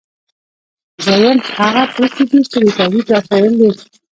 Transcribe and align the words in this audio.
دویم 1.03 1.37
هغه 1.55 1.83
توکي 1.95 2.23
دي 2.29 2.39
چې 2.51 2.57
د 2.63 2.65
تولید 2.77 3.07
وسایل 3.15 3.53
دي. 3.59 3.71